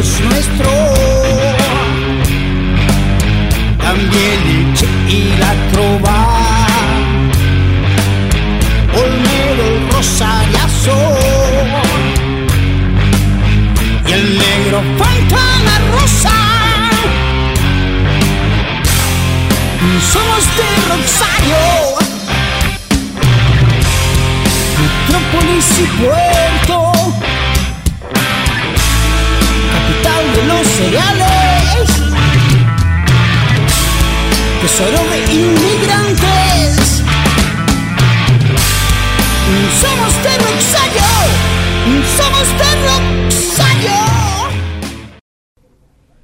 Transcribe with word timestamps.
es 0.00 0.20
nuestro. 0.20 0.79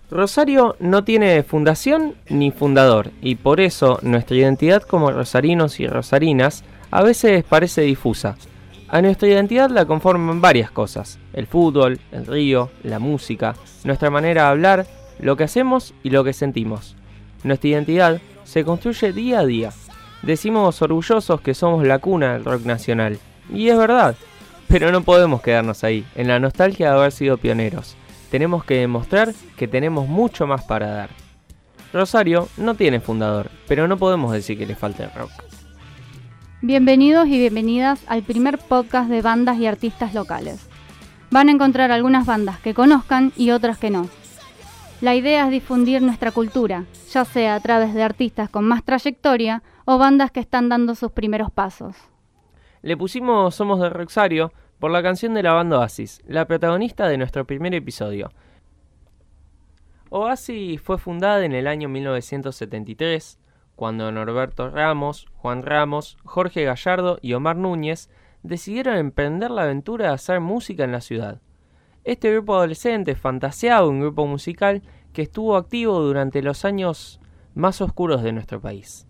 Rosario 0.08 0.76
no 0.78 1.02
tiene 1.02 1.42
fundación 1.42 2.14
ni 2.28 2.52
fundador 2.52 3.10
y 3.20 3.34
por 3.34 3.60
eso 3.60 3.98
nuestra 4.02 4.36
identidad 4.36 4.82
como 4.82 5.10
rosarinos 5.10 5.80
y 5.80 5.88
rosarinas 5.88 6.62
a 6.92 7.02
veces 7.02 7.42
parece 7.42 7.80
difusa. 7.80 8.36
A 8.88 9.02
nuestra 9.02 9.26
identidad 9.26 9.68
la 9.68 9.84
conforman 9.84 10.40
varias 10.40 10.70
cosas, 10.70 11.18
el 11.32 11.48
fútbol, 11.48 11.98
el 12.12 12.24
río, 12.24 12.70
la 12.84 13.00
música, 13.00 13.56
nuestra 13.82 14.08
manera 14.08 14.42
de 14.44 14.48
hablar, 14.48 14.86
lo 15.18 15.36
que 15.36 15.42
hacemos 15.42 15.92
y 16.04 16.10
lo 16.10 16.22
que 16.22 16.32
sentimos. 16.32 16.94
Nuestra 17.42 17.70
identidad 17.70 18.20
se 18.44 18.64
construye 18.64 19.12
día 19.12 19.40
a 19.40 19.46
día. 19.46 19.72
Decimos 20.22 20.80
orgullosos 20.82 21.40
que 21.40 21.54
somos 21.54 21.84
la 21.84 21.98
cuna 21.98 22.34
del 22.34 22.44
rock 22.44 22.64
nacional, 22.64 23.18
y 23.52 23.70
es 23.70 23.76
verdad, 23.76 24.14
pero 24.68 24.92
no 24.92 25.02
podemos 25.02 25.42
quedarnos 25.42 25.82
ahí, 25.82 26.06
en 26.14 26.28
la 26.28 26.38
nostalgia 26.38 26.90
de 26.90 26.96
haber 26.96 27.12
sido 27.12 27.38
pioneros 27.38 27.96
tenemos 28.36 28.64
que 28.64 28.80
demostrar 28.80 29.32
que 29.56 29.66
tenemos 29.66 30.08
mucho 30.08 30.46
más 30.46 30.62
para 30.62 30.88
dar. 30.88 31.10
Rosario 31.90 32.50
no 32.58 32.74
tiene 32.74 33.00
fundador, 33.00 33.50
pero 33.66 33.88
no 33.88 33.96
podemos 33.96 34.30
decir 34.30 34.58
que 34.58 34.66
le 34.66 34.74
falte 34.74 35.08
rock. 35.08 35.30
Bienvenidos 36.60 37.28
y 37.28 37.38
bienvenidas 37.38 38.04
al 38.06 38.22
primer 38.22 38.58
podcast 38.58 39.08
de 39.08 39.22
bandas 39.22 39.56
y 39.56 39.64
artistas 39.64 40.12
locales. 40.12 40.68
Van 41.30 41.48
a 41.48 41.52
encontrar 41.52 41.90
algunas 41.90 42.26
bandas 42.26 42.60
que 42.60 42.74
conozcan 42.74 43.32
y 43.38 43.52
otras 43.52 43.78
que 43.78 43.88
no. 43.88 44.06
La 45.00 45.14
idea 45.14 45.46
es 45.46 45.50
difundir 45.50 46.02
nuestra 46.02 46.30
cultura, 46.30 46.84
ya 47.10 47.24
sea 47.24 47.54
a 47.54 47.60
través 47.60 47.94
de 47.94 48.02
artistas 48.02 48.50
con 48.50 48.66
más 48.66 48.84
trayectoria 48.84 49.62
o 49.86 49.96
bandas 49.96 50.30
que 50.30 50.40
están 50.40 50.68
dando 50.68 50.94
sus 50.94 51.10
primeros 51.10 51.50
pasos. 51.50 51.96
Le 52.82 52.98
pusimos 52.98 53.54
Somos 53.54 53.80
de 53.80 53.88
Rosario 53.88 54.52
por 54.78 54.90
la 54.90 55.02
canción 55.02 55.34
de 55.34 55.42
la 55.42 55.52
banda 55.52 55.78
Oasis, 55.78 56.22
la 56.26 56.46
protagonista 56.46 57.08
de 57.08 57.18
nuestro 57.18 57.46
primer 57.46 57.74
episodio. 57.74 58.30
Oasis 60.10 60.80
fue 60.80 60.98
fundada 60.98 61.44
en 61.44 61.52
el 61.52 61.66
año 61.66 61.88
1973, 61.88 63.38
cuando 63.74 64.10
Norberto 64.12 64.70
Ramos, 64.70 65.26
Juan 65.34 65.62
Ramos, 65.62 66.18
Jorge 66.24 66.64
Gallardo 66.64 67.18
y 67.22 67.34
Omar 67.34 67.56
Núñez 67.56 68.08
decidieron 68.42 68.96
emprender 68.96 69.50
la 69.50 69.62
aventura 69.62 70.08
de 70.08 70.14
hacer 70.14 70.40
música 70.40 70.84
en 70.84 70.92
la 70.92 71.00
ciudad. 71.00 71.40
Este 72.04 72.32
grupo 72.32 72.54
adolescente 72.54 73.16
fantaseaba 73.16 73.88
un 73.88 74.00
grupo 74.00 74.26
musical 74.26 74.82
que 75.12 75.22
estuvo 75.22 75.56
activo 75.56 76.00
durante 76.00 76.42
los 76.42 76.64
años 76.64 77.20
más 77.54 77.80
oscuros 77.80 78.22
de 78.22 78.32
nuestro 78.32 78.60
país. 78.60 79.06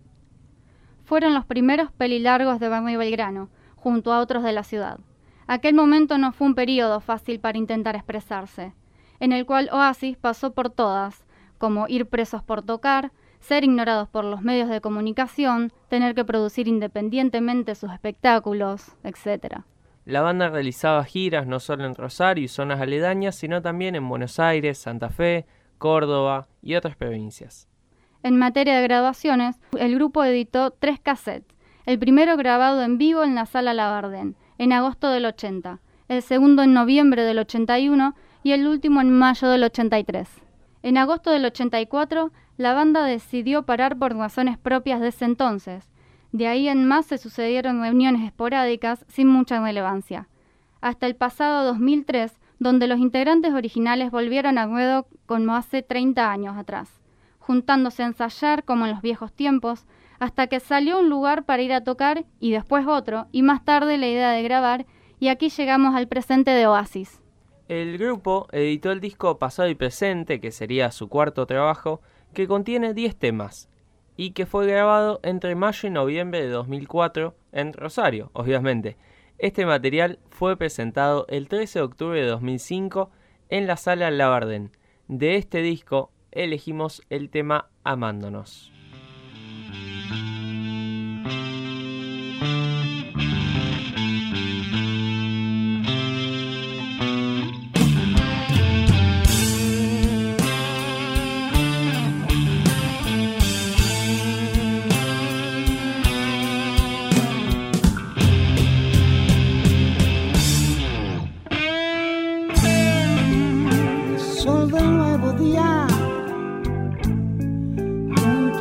Fueron 1.04 1.34
los 1.34 1.44
primeros 1.44 1.92
pelilargos 1.92 2.58
de 2.58 2.68
Barney 2.68 2.96
Belgrano, 2.96 3.50
junto 3.74 4.12
a 4.12 4.20
otros 4.20 4.42
de 4.42 4.52
la 4.52 4.64
ciudad. 4.64 4.98
Aquel 5.46 5.74
momento 5.74 6.18
no 6.18 6.32
fue 6.32 6.48
un 6.48 6.54
periodo 6.54 7.00
fácil 7.00 7.38
para 7.38 7.58
intentar 7.58 7.94
expresarse, 7.94 8.74
en 9.20 9.32
el 9.32 9.46
cual 9.46 9.68
Oasis 9.72 10.16
pasó 10.16 10.52
por 10.52 10.70
todas, 10.70 11.24
como 11.58 11.86
ir 11.88 12.06
presos 12.06 12.42
por 12.42 12.62
tocar, 12.62 13.12
ser 13.40 13.62
ignorados 13.62 14.08
por 14.08 14.24
los 14.24 14.42
medios 14.42 14.68
de 14.68 14.80
comunicación, 14.80 15.72
tener 15.88 16.14
que 16.14 16.24
producir 16.24 16.66
independientemente 16.66 17.76
sus 17.76 17.92
espectáculos, 17.92 18.96
etc. 19.04 19.58
La 20.04 20.20
banda 20.20 20.48
realizaba 20.48 21.04
giras 21.04 21.46
no 21.46 21.60
solo 21.60 21.84
en 21.84 21.94
Rosario 21.94 22.44
y 22.44 22.48
zonas 22.48 22.80
aledañas, 22.80 23.36
sino 23.36 23.62
también 23.62 23.94
en 23.94 24.08
Buenos 24.08 24.40
Aires, 24.40 24.78
Santa 24.78 25.10
Fe, 25.10 25.46
Córdoba 25.78 26.48
y 26.60 26.74
otras 26.74 26.96
provincias. 26.96 27.68
En 28.24 28.36
materia 28.36 28.76
de 28.76 28.82
grabaciones, 28.82 29.60
el 29.78 29.94
grupo 29.94 30.24
editó 30.24 30.72
tres 30.72 30.98
cassettes, 30.98 31.54
el 31.84 32.00
primero 32.00 32.36
grabado 32.36 32.82
en 32.82 32.98
vivo 32.98 33.22
en 33.22 33.36
la 33.36 33.46
sala 33.46 33.74
Labardén, 33.74 34.34
en 34.58 34.72
agosto 34.72 35.08
del 35.10 35.26
80, 35.26 35.80
el 36.08 36.22
segundo 36.22 36.62
en 36.62 36.72
noviembre 36.72 37.22
del 37.22 37.38
81 37.38 38.14
y 38.42 38.52
el 38.52 38.66
último 38.66 39.00
en 39.00 39.10
mayo 39.10 39.48
del 39.48 39.64
83. 39.64 40.28
En 40.82 40.98
agosto 40.98 41.30
del 41.30 41.44
84, 41.44 42.30
la 42.56 42.72
banda 42.72 43.04
decidió 43.04 43.64
parar 43.64 43.98
por 43.98 44.16
razones 44.16 44.56
propias 44.56 45.00
de 45.00 45.08
ese 45.08 45.24
entonces. 45.24 45.90
De 46.32 46.46
ahí 46.46 46.68
en 46.68 46.86
más 46.86 47.06
se 47.06 47.18
sucedieron 47.18 47.82
reuniones 47.82 48.22
esporádicas 48.24 49.04
sin 49.08 49.28
mucha 49.28 49.60
relevancia. 49.60 50.28
Hasta 50.80 51.06
el 51.06 51.16
pasado 51.16 51.64
2003, 51.64 52.38
donde 52.58 52.86
los 52.86 52.98
integrantes 52.98 53.52
originales 53.52 54.10
volvieron 54.10 54.58
a 54.58 54.66
ruedo 54.66 55.06
como 55.26 55.54
hace 55.54 55.82
30 55.82 56.30
años 56.30 56.56
atrás, 56.56 56.88
juntándose 57.38 58.02
a 58.02 58.06
ensayar 58.06 58.64
como 58.64 58.86
en 58.86 58.92
los 58.92 59.02
viejos 59.02 59.32
tiempos, 59.32 59.86
hasta 60.18 60.46
que 60.46 60.60
salió 60.60 61.00
un 61.00 61.08
lugar 61.08 61.44
para 61.44 61.62
ir 61.62 61.72
a 61.72 61.84
tocar 61.84 62.24
y 62.40 62.52
después 62.52 62.86
otro, 62.86 63.26
y 63.32 63.42
más 63.42 63.64
tarde 63.64 63.98
la 63.98 64.08
idea 64.08 64.30
de 64.30 64.42
grabar, 64.42 64.86
y 65.18 65.28
aquí 65.28 65.48
llegamos 65.48 65.94
al 65.94 66.08
presente 66.08 66.50
de 66.50 66.66
Oasis. 66.66 67.20
El 67.68 67.98
grupo 67.98 68.46
editó 68.52 68.92
el 68.92 69.00
disco 69.00 69.38
Pasado 69.38 69.68
y 69.68 69.74
Presente, 69.74 70.40
que 70.40 70.52
sería 70.52 70.92
su 70.92 71.08
cuarto 71.08 71.46
trabajo, 71.46 72.00
que 72.32 72.46
contiene 72.46 72.94
10 72.94 73.16
temas, 73.16 73.68
y 74.16 74.30
que 74.30 74.46
fue 74.46 74.66
grabado 74.66 75.20
entre 75.22 75.54
mayo 75.54 75.88
y 75.88 75.90
noviembre 75.90 76.42
de 76.42 76.48
2004 76.48 77.34
en 77.52 77.72
Rosario, 77.72 78.30
obviamente. 78.34 78.96
Este 79.38 79.66
material 79.66 80.18
fue 80.30 80.56
presentado 80.56 81.26
el 81.28 81.48
13 81.48 81.80
de 81.80 81.84
octubre 81.84 82.20
de 82.20 82.26
2005 82.26 83.10
en 83.48 83.66
la 83.66 83.76
sala 83.76 84.10
Labardén. 84.10 84.70
De 85.08 85.36
este 85.36 85.60
disco 85.60 86.10
elegimos 86.32 87.02
el 87.10 87.30
tema 87.30 87.68
Amándonos. 87.84 88.75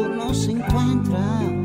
não 0.10 0.34
se 0.34 0.52
encontra. 0.52 1.65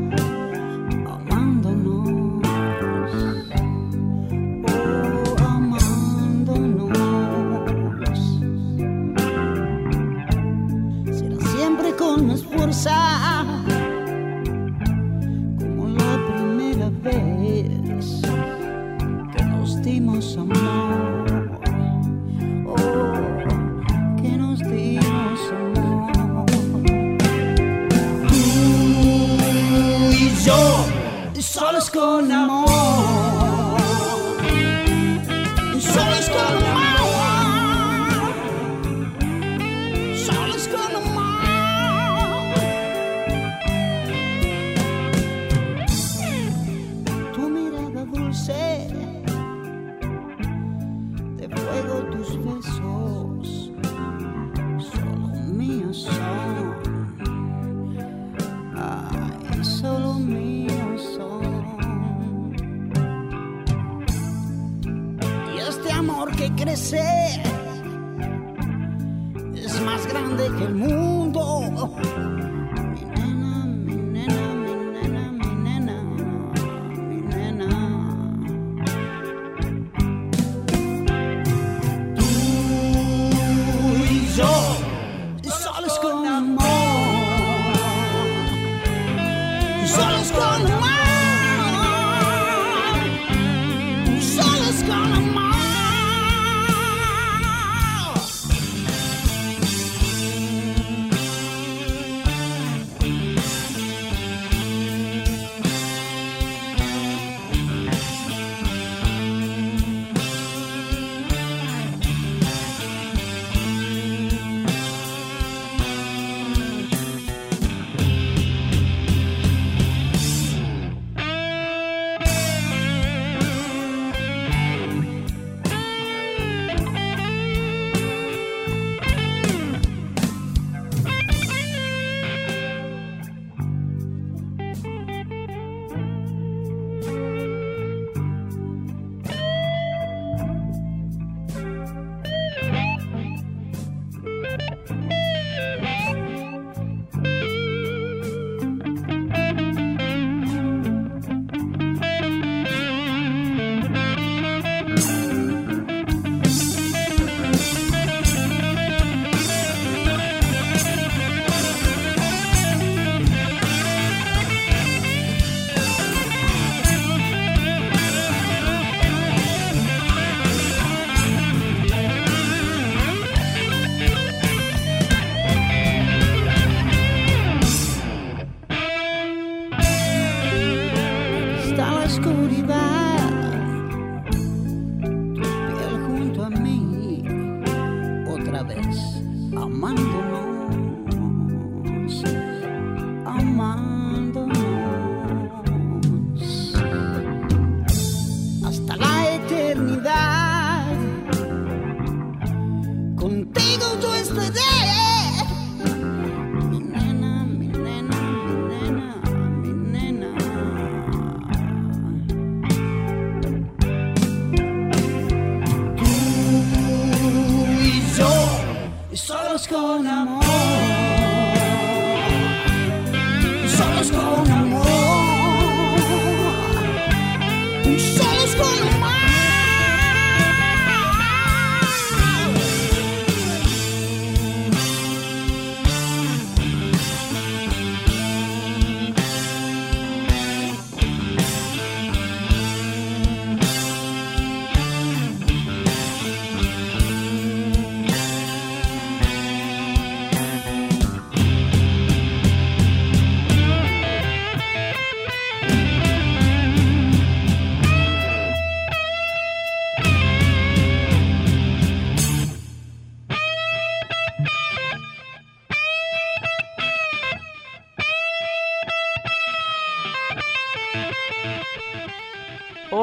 say 48.32 48.69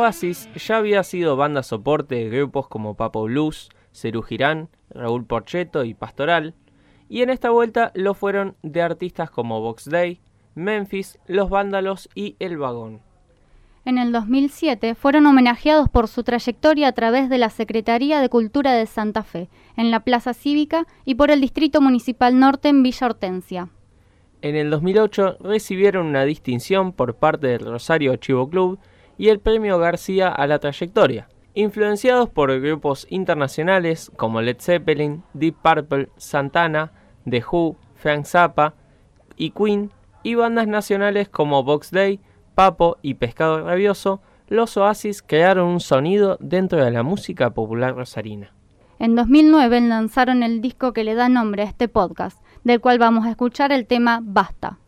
Oasis 0.07 0.47
ya 0.55 0.77
había 0.77 1.03
sido 1.03 1.35
banda 1.35 1.63
soporte 1.63 2.15
de 2.15 2.29
grupos 2.29 2.69
como 2.69 2.95
Papo 2.95 3.23
Blues, 3.23 3.67
Cerú 3.91 4.21
Girán, 4.21 4.69
Raúl 4.89 5.25
Porcheto 5.25 5.83
y 5.83 5.93
Pastoral, 5.95 6.55
y 7.09 7.23
en 7.23 7.29
esta 7.29 7.49
vuelta 7.49 7.91
lo 7.93 8.13
fueron 8.13 8.55
de 8.63 8.81
artistas 8.81 9.29
como 9.29 9.59
Box 9.59 9.89
Day, 9.89 10.21
Memphis, 10.55 11.19
Los 11.27 11.49
Vándalos 11.49 12.07
y 12.15 12.37
El 12.39 12.57
Vagón. 12.57 13.01
En 13.83 13.97
el 13.97 14.13
2007 14.13 14.95
fueron 14.95 15.25
homenajeados 15.25 15.89
por 15.89 16.07
su 16.07 16.23
trayectoria 16.23 16.87
a 16.87 16.93
través 16.93 17.29
de 17.29 17.37
la 17.37 17.49
Secretaría 17.49 18.21
de 18.21 18.29
Cultura 18.29 18.71
de 18.71 18.85
Santa 18.85 19.23
Fe, 19.23 19.49
en 19.75 19.91
la 19.91 20.05
Plaza 20.05 20.33
Cívica 20.33 20.87
y 21.03 21.15
por 21.15 21.31
el 21.31 21.41
Distrito 21.41 21.81
Municipal 21.81 22.39
Norte 22.39 22.69
en 22.69 22.81
Villa 22.81 23.07
Hortensia. 23.07 23.67
En 24.41 24.55
el 24.55 24.69
2008 24.69 25.39
recibieron 25.41 26.05
una 26.05 26.23
distinción 26.23 26.93
por 26.93 27.15
parte 27.15 27.47
del 27.47 27.65
Rosario 27.65 28.15
Chivo 28.15 28.49
Club 28.49 28.79
y 29.17 29.29
el 29.29 29.39
Premio 29.39 29.79
García 29.79 30.29
a 30.29 30.47
la 30.47 30.59
Trayectoria, 30.59 31.27
influenciados 31.53 32.29
por 32.29 32.59
grupos 32.59 33.07
internacionales 33.09 34.11
como 34.15 34.41
Led 34.41 34.57
Zeppelin, 34.59 35.23
Deep 35.33 35.55
Purple, 35.61 36.09
Santana, 36.17 36.91
The 37.29 37.43
Who, 37.51 37.77
Frank 37.95 38.25
Zappa 38.25 38.75
y 39.35 39.51
Queen, 39.51 39.91
y 40.23 40.35
bandas 40.35 40.67
nacionales 40.67 41.29
como 41.29 41.63
Box 41.63 41.91
Day, 41.91 42.19
Papo 42.53 42.97
y 43.01 43.15
Pescado 43.15 43.61
Rabioso, 43.61 44.21
los 44.47 44.77
Oasis 44.77 45.21
crearon 45.21 45.67
un 45.67 45.79
sonido 45.79 46.37
dentro 46.39 46.83
de 46.83 46.91
la 46.91 47.03
música 47.03 47.51
popular 47.51 47.95
rosarina. 47.95 48.53
En 48.99 49.15
2009 49.15 49.81
lanzaron 49.81 50.41
el 50.41 50.61
disco 50.61 50.91
que 50.91 51.03
le 51.03 51.13
da 51.15 51.29
nombre 51.29 51.63
a 51.63 51.65
este 51.65 51.87
podcast, 51.87 52.41
del 52.63 52.81
cual 52.81 52.97
vamos 52.97 53.25
a 53.25 53.31
escuchar 53.31 53.71
el 53.71 53.85
tema 53.85 54.19
Basta. 54.23 54.79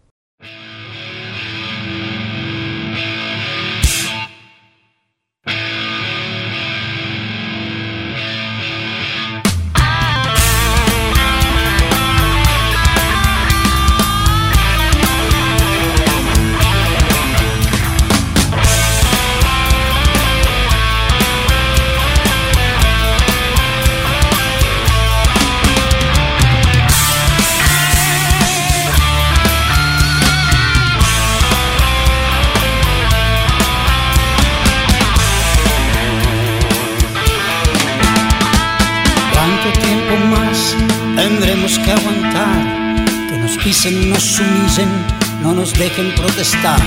Nos 45.59 45.73
dejen 45.73 46.15
protestar. 46.15 46.79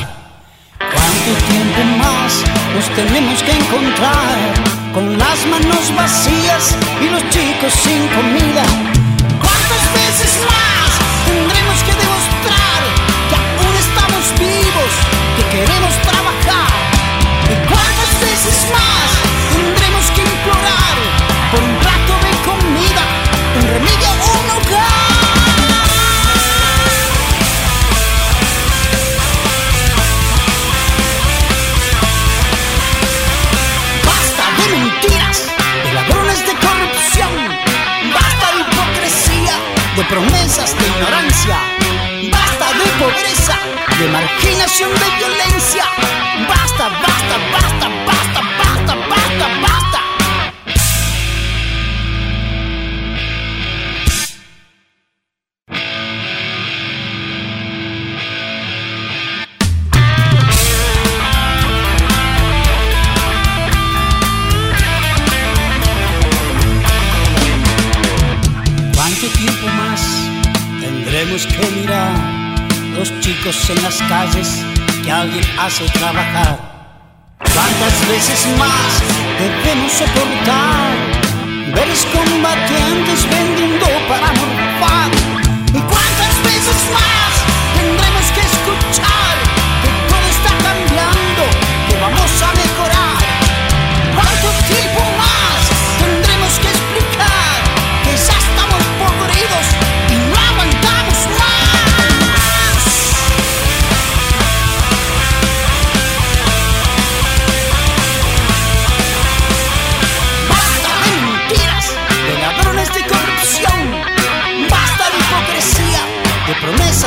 ¿Cuánto 0.78 1.30
tiempo 1.52 1.80
más 1.98 2.42
nos 2.74 2.88
tenemos 2.96 3.42
que 3.42 3.52
encontrar? 3.52 4.38
Con 4.94 5.18
las 5.18 5.44
manos 5.44 5.94
vacías 5.94 6.74
y 7.02 7.10
los 7.10 7.22
chicos 7.28 7.72
sin 7.84 8.08
comida. 8.16 8.64
¿Cuántas 9.44 9.84
veces 10.00 10.32
más 10.48 10.90
tendremos 11.28 11.78
que 11.86 11.94
demostrar 12.04 12.80
que 13.28 13.36
aún 13.42 13.74
estamos 13.86 14.24
vivos, 14.40 14.92
que 15.36 15.44
queremos 15.54 15.94
trabajar? 16.08 16.72
¿Y 17.52 17.54
de 44.78 44.88
violencia. 44.88 45.84
Basta, 46.48 46.88
basta, 46.88 47.36
basta, 47.52 47.88
basta, 48.06 48.40
basta, 48.58 48.94
basta, 49.10 49.46
basta. 49.60 50.00
¿Cuánto 68.94 69.26
tiempo 69.36 69.66
más 69.66 70.00
tendremos 70.80 71.46
que 71.46 71.70
mirar 71.72 72.41
los 72.94 73.20
chicos 73.20 73.70
en 73.70 73.82
las 73.82 73.96
calles 74.02 74.62
que 75.02 75.10
alguien 75.10 75.44
hace 75.58 75.84
trabajar? 75.90 76.58
¿Cuántas 77.38 78.08
veces 78.08 78.46
más 78.58 79.02
debemos 79.38 79.92
soportar 79.92 80.96
ver 81.74 81.88
combatientes 82.12 83.28
vendiendo 83.28 83.86
para 84.08 84.28
morfar? 84.28 85.10
¿Y 85.68 85.80
cuántas 85.80 86.42
veces 86.44 86.90
más 86.92 87.32
tendremos 87.76 88.30
que 88.34 88.40
escuchar 88.40 89.31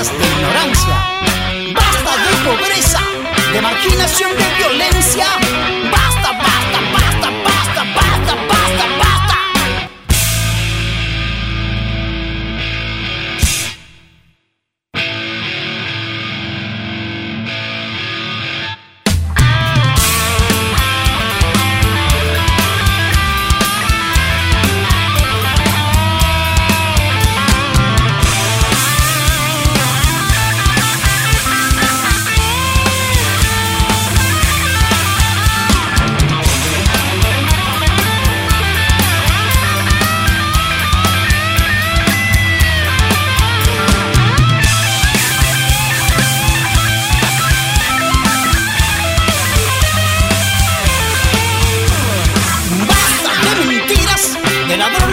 de 0.03 0.27
ignorancia. 0.27 0.93
Basta 1.73 2.17
de 2.17 2.49
pobreza, 2.49 2.99
de 3.53 3.61
marginación, 3.61 4.31
de 4.35 4.55
violencia. 4.57 5.25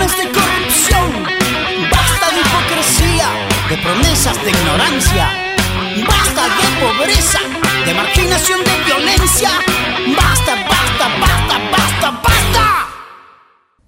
Ladrones 0.02 0.16
de 0.16 0.32
corrupción. 0.32 1.25
Basta 1.90 2.35
de 2.35 2.40
hipocresía, 2.40 3.28
de 3.68 3.76
promesas 3.78 4.44
de 4.44 4.50
ignorancia. 4.50 5.28
Basta 6.06 6.42
de 6.42 6.66
pobreza, 6.80 7.38
de 7.87 7.94
marginación, 7.94 8.61
de 8.61 8.85
violencia. 8.85 9.50
Basta, 10.16 10.54
basta, 10.68 11.09
basta, 11.21 11.71
basta, 11.71 12.11
basta. 12.23 12.88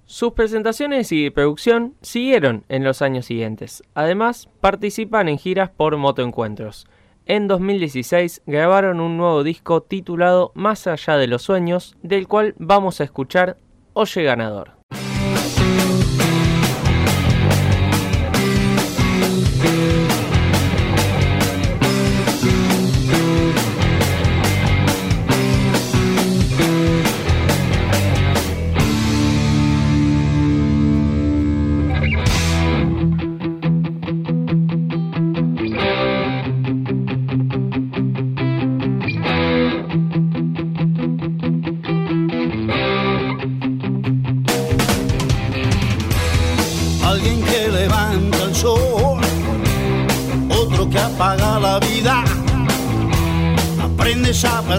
Sus 0.05 0.33
presentaciones 0.33 1.11
y 1.11 1.29
producción 1.29 1.95
siguieron 2.01 2.63
en 2.69 2.83
los 2.83 3.01
años 3.01 3.25
siguientes. 3.25 3.83
Además, 3.93 4.49
participan 4.61 5.27
en 5.27 5.37
giras 5.37 5.69
por 5.69 5.97
motoencuentros. 5.97 6.87
En 7.25 7.47
2016 7.47 8.43
grabaron 8.45 8.99
un 8.99 9.17
nuevo 9.17 9.43
disco 9.43 9.81
titulado 9.81 10.51
Más 10.53 10.85
allá 10.87 11.17
de 11.17 11.27
los 11.27 11.41
sueños, 11.41 11.97
del 12.03 12.27
cual 12.27 12.53
vamos 12.59 13.01
a 13.01 13.03
escuchar 13.03 13.57
Oye 13.93 14.23
Ganador. 14.23 14.74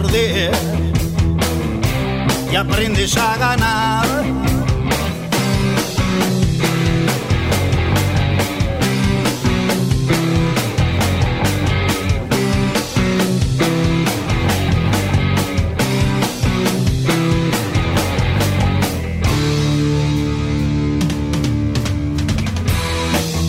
Perder 0.00 0.50
y 2.52 2.56
aprendes 2.56 3.16
a 3.16 3.36
ganar. 3.38 4.06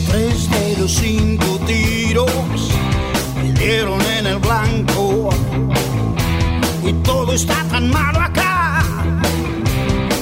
Tres 0.07 0.49
de 0.49 0.77
los 0.77 0.91
cinco 0.93 1.46
está 7.37 7.63
tan 7.69 7.91
malo 7.91 8.19
acá. 8.19 8.81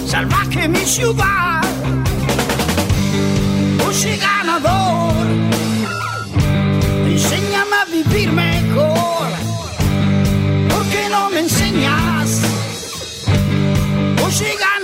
Salvaje 0.06 0.68
mi 0.68 0.84
ciudad. 0.96 1.62
Oye 3.88 4.18
ganador. 4.18 5.26
Enséñame 7.08 7.76
a 7.82 7.86
vivir 7.86 8.30
mejor. 8.34 9.28
¿Por 10.72 10.84
qué 10.92 11.04
no 11.10 11.30
me 11.30 11.40
enseñas? 11.40 12.42
Oye 14.26 14.52
ganador. 14.60 14.75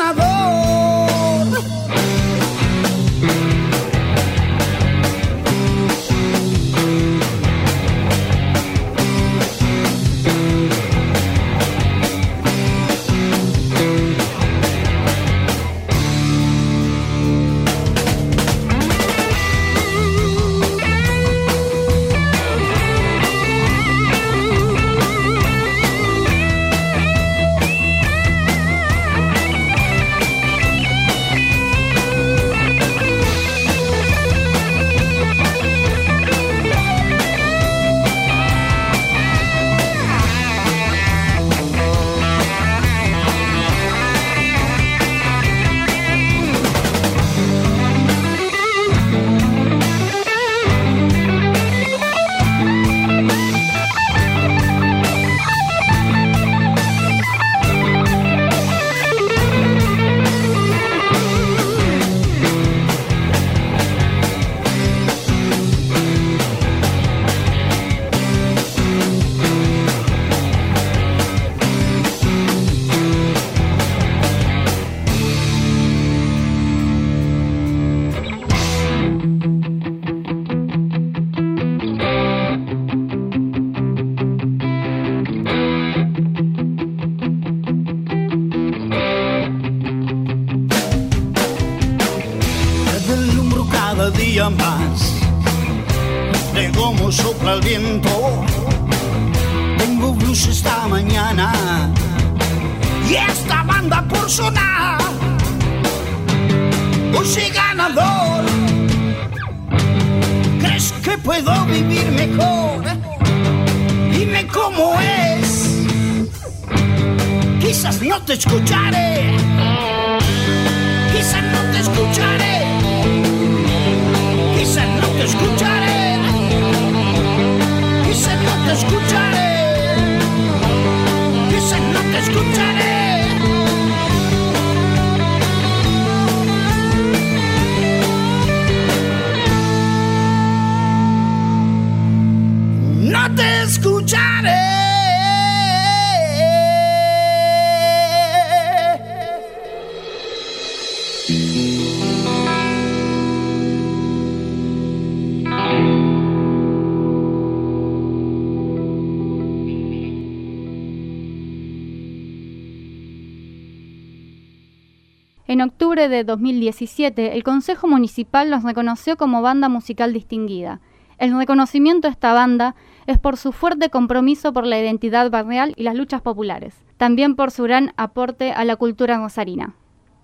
Octubre 166.02 166.18
de 166.18 166.24
2017, 166.24 167.36
el 167.36 167.44
Consejo 167.44 167.88
Municipal 167.88 168.50
los 168.50 168.64
reconoció 168.64 169.18
como 169.18 169.44
banda 169.44 169.70
musical 169.70 170.14
distinguida. 170.14 170.80
El 171.20 171.38
reconocimiento 171.38 172.08
a 172.08 172.12
esta 172.12 172.34
banda 172.34 172.76
es 173.06 173.20
por 173.20 173.38
su 173.38 173.52
fuerte 173.52 173.90
compromiso 173.90 174.52
por 174.52 174.66
la 174.66 174.80
identidad 174.80 175.30
barrial 175.30 175.74
y 175.78 175.84
las 175.84 175.94
luchas 175.94 176.22
populares, 176.22 176.76
también 176.98 177.36
por 177.36 177.52
su 177.52 177.64
gran 177.64 177.94
aporte 177.98 178.52
a 178.52 178.66
la 178.66 178.78
cultura 178.78 179.18
rosarina. 179.18 179.76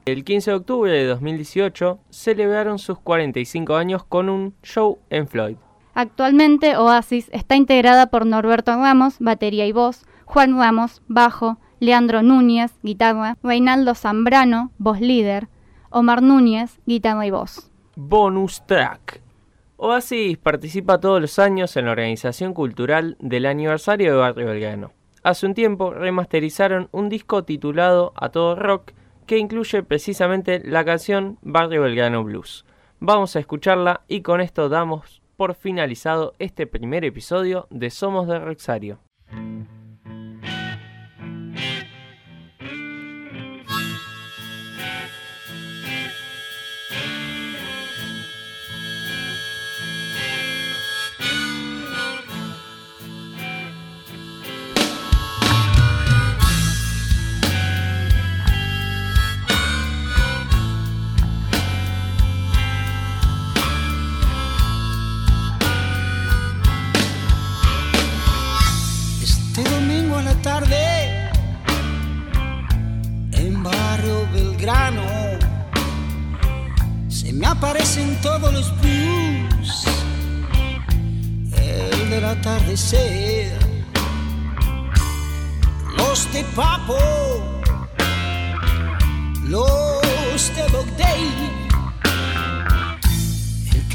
El 0.06 0.24
15 0.24 0.50
de 0.50 0.58
octubre 0.58 0.92
de 0.92 1.06
2018 1.06 2.00
celebraron 2.10 2.80
sus 2.80 2.98
45 2.98 3.76
años 3.76 4.04
con 4.04 4.30
un 4.30 4.56
show 4.64 4.98
en 5.12 5.28
Floyd. 5.28 5.58
Actualmente 5.94 6.76
Oasis 6.76 7.30
está 7.34 7.56
integrada 7.56 8.08
por 8.08 8.26
Norberto 8.26 8.72
Ramos, 8.72 9.18
batería 9.20 9.68
y 9.68 9.74
voz, 9.74 10.06
Juan 10.26 10.58
Ramos, 10.58 11.04
bajo, 11.08 11.60
Leandro 11.80 12.24
Núñez, 12.24 12.72
guitarra, 12.82 13.38
Reinaldo 13.44 13.94
Zambrano, 13.94 14.72
voz 14.80 15.00
líder, 15.00 15.50
Omar 15.90 16.22
Núñez, 16.22 16.80
guitarra 16.86 17.26
y 17.26 17.32
voz. 17.32 17.72
Bonus 17.96 18.66
track. 18.66 19.22
Oasis 19.78 20.38
participa 20.38 21.00
todos 21.00 21.22
los 21.22 21.40
años 21.40 21.78
en 21.78 21.86
la 21.86 21.92
organización 21.92 22.54
cultural 22.54 23.16
del 23.20 23.46
aniversario 23.46 24.12
de 24.12 24.18
Barrio 24.18 24.48
Belgrano. 24.48 24.92
Hace 25.24 25.46
un 25.46 25.54
tiempo 25.54 25.92
remasterizaron 25.92 26.90
un 26.92 27.10
disco 27.10 27.44
titulado 27.44 28.14
A 28.16 28.30
Todo 28.30 28.56
Rock 28.56 28.94
que 29.26 29.38
incluye 29.38 29.84
precisamente 29.84 30.62
la 30.64 30.84
canción 30.86 31.38
Barrio 31.42 31.84
Belgrano 31.84 32.24
Blues. 32.24 32.66
Vamos 33.00 33.36
a 33.36 33.40
escucharla 33.40 34.02
y 34.08 34.22
con 34.22 34.42
esto 34.42 34.70
damos 34.70 35.22
por 35.36 35.54
finalizado 35.54 36.34
este 36.40 36.66
primer 36.66 37.06
episodio 37.06 37.68
de 37.70 37.92
Somos 37.92 38.28
de 38.28 38.40
Roxario. 38.40 39.00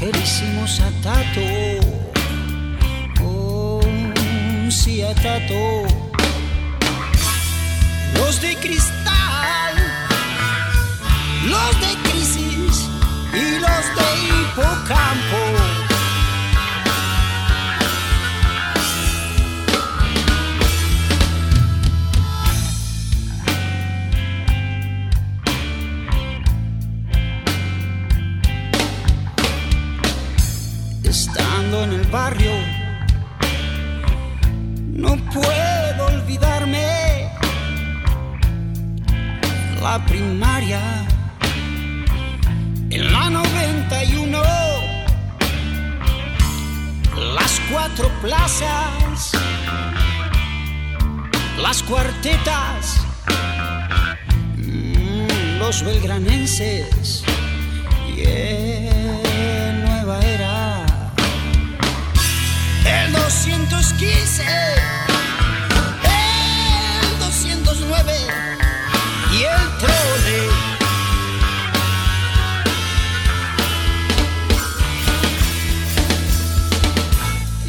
Querísimo 0.03 0.67
Satato. 0.67 1.41
Oh, 3.23 3.79
sí, 4.69 5.01
a 5.01 5.13
Tato. 5.15 5.87
Los 8.15 8.41
de 8.41 8.55
cristal, 8.57 9.75
los 11.45 11.79
de 11.79 12.09
crisis 12.09 12.89
y 13.33 13.59
los 13.59 13.85
de 13.97 14.07
hipocampo. 14.27 15.82
La 39.93 40.05
primaria. 40.05 40.81
En 42.89 43.13
la 43.13 43.29
91 43.29 44.41
las 47.35 47.61
cuatro 47.71 48.09
plazas 48.21 49.31
las 51.59 51.83
cuartetas 51.83 53.01
mm, 54.57 55.59
los 55.59 55.83
belgranenses 55.83 57.23
y 58.15 58.21
en 58.25 59.83
nueva 59.85 60.19
era 60.21 60.85
el 62.85 63.13
215, 63.13 64.43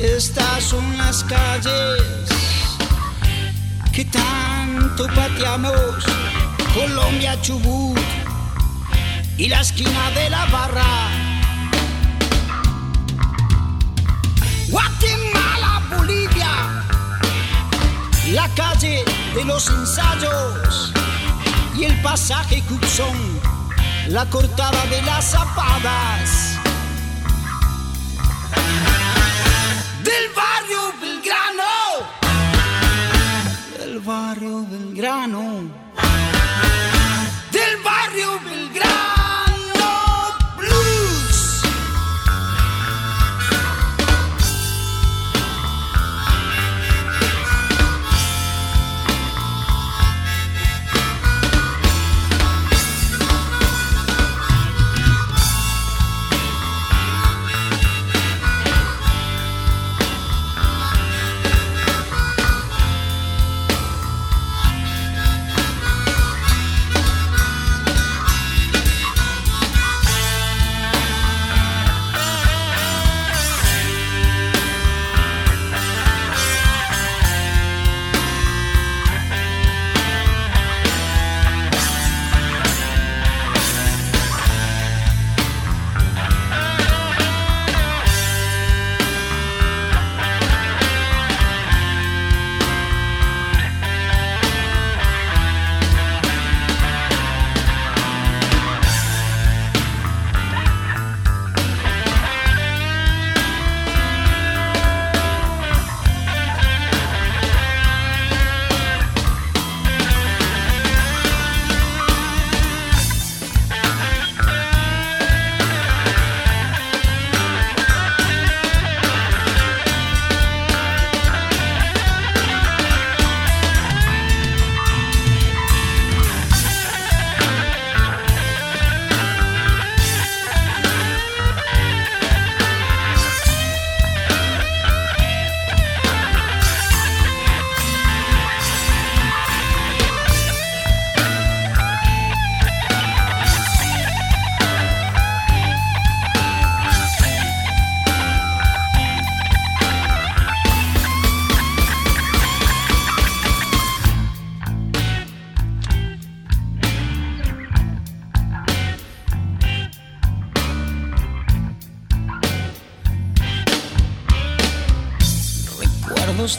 Estas 0.05 0.63
son 0.63 0.99
las 0.99 1.25
calles 1.25 2.29
que 3.91 4.05
tanto 4.05 5.07
pateamos, 5.07 6.05
Colombia, 6.75 7.41
Chubut 7.41 7.99
y 9.39 9.49
la 9.49 9.63
esquina 9.63 10.11
de 10.11 10.29
la 10.29 10.45
barra. 10.47 11.09
Guatemala, 14.69 15.83
Bolivia, 15.97 16.53
la 18.33 18.49
calle 18.51 19.05
de 19.35 19.45
los 19.47 19.71
ensayos 19.71 20.93
y 21.79 21.85
el 21.85 21.99
pasaje 22.03 22.63
Cuxón, 22.69 23.41
la 24.09 24.27
cortada 24.27 24.85
de 24.87 25.01
las 25.01 25.31
zapadas. 25.31 26.54
Barrio 34.05 34.61
Belgrano, 34.69 35.71
del 37.51 37.79
barrio 37.83 38.39
Belgrano 38.45 38.74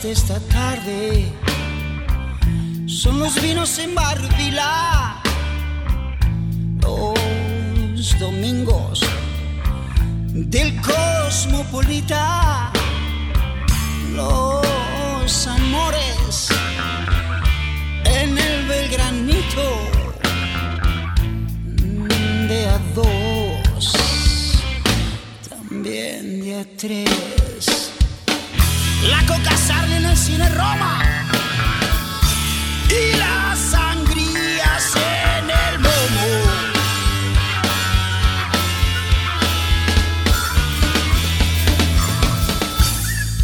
de 0.06 0.12
esta 0.12 0.40
tarde. 0.40 1.26
Son 2.86 3.20
los 3.20 3.42
vinos 3.42 3.80
en 3.80 3.96
Barbila, 3.96 5.22
los 6.82 8.20
domingos 8.20 9.02
del 10.28 10.80
cosmopolita, 10.82 12.72
los 14.14 15.48
amores 15.48 16.50
en 18.04 18.38
el 18.38 18.68
Belgranito. 18.68 19.68
De 22.48 22.68
a 22.68 22.78
dos, 22.94 23.94
también 25.50 26.42
de 26.44 26.60
a 26.60 26.66
tres. 26.78 27.35
Y 30.28 30.38
las 33.18 33.60
sangrías 33.60 34.96
en 34.96 35.50
el 35.50 35.80
momo. 35.80 36.28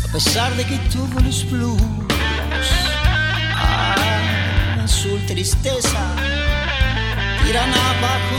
A 0.03 0.11
pesar 0.11 0.55
de 0.55 0.65
que 0.65 0.77
tuvo 0.91 1.19
los 1.19 1.49
blues, 1.51 1.81
ah, 3.55 4.81
azul 4.83 5.23
tristeza, 5.27 6.15
tiran 7.45 7.69
abajo 7.69 8.37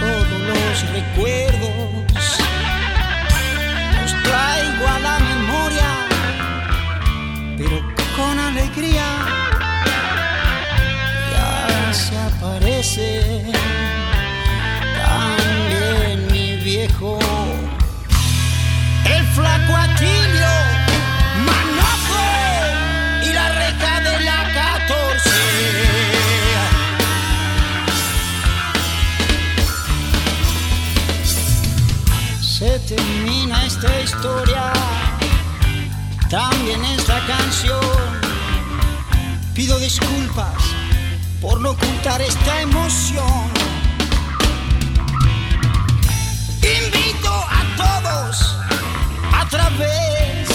todos 0.00 0.40
los 0.48 0.92
recuerdos 0.92 2.33
esta 33.84 34.00
historia. 34.00 34.72
También 36.30 36.82
esta 36.84 37.20
canción. 37.26 37.80
Pido 39.54 39.78
disculpas 39.78 40.54
por 41.40 41.60
no 41.60 41.70
ocultar 41.70 42.20
esta 42.22 42.62
emoción. 42.62 43.50
Invito 46.62 47.30
a 47.30 47.62
todos 47.76 48.56
a 49.32 49.48
través 49.48 50.48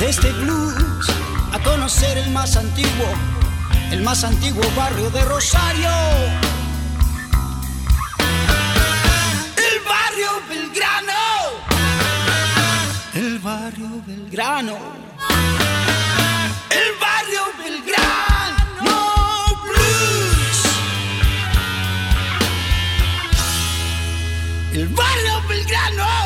de 0.00 0.08
este 0.08 0.32
blues 0.32 1.06
a 1.52 1.58
conocer 1.60 2.18
el 2.18 2.30
más 2.30 2.56
antiguo, 2.56 3.08
el 3.92 4.02
más 4.02 4.24
antiguo 4.24 4.62
barrio 4.76 5.10
de 5.10 5.24
Rosario. 5.24 5.90
El 9.56 9.84
barrio 9.84 10.30
Belgrano. 10.48 10.95
Barrio 13.76 14.02
Belgrano. 14.06 14.78
El 16.70 16.98
barrio 16.98 17.42
Belgrano 17.58 18.94
Blues. 19.64 20.62
El 24.72 24.88
barrio 24.88 25.42
Belgrano. 25.46 26.25